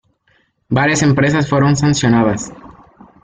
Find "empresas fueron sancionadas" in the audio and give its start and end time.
1.03-2.51